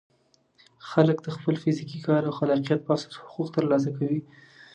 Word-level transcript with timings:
خلک 0.89 1.17
د 1.23 1.27
خپل 1.35 1.55
فزیکي 1.63 1.99
کار 2.07 2.21
او 2.25 2.33
خلاقیت 2.39 2.79
په 2.83 2.91
اساس 2.95 3.13
حقوق 3.21 3.47
ترلاسه 3.55 3.89
کوي. 3.97 4.21